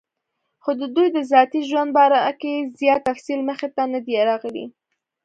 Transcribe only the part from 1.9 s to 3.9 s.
باره کې زيات تفصيل مخې ته